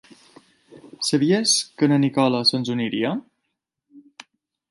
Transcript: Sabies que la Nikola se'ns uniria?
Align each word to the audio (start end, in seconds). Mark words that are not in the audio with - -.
Sabies 1.09 1.51
que 1.81 1.91
la 1.91 1.99
Nikola 2.05 2.41
se'ns 2.53 2.71
uniria? 2.77 3.11